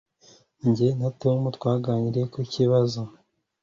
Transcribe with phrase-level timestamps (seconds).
[0.75, 3.01] Jye na Tom twaganiriye ku kibazo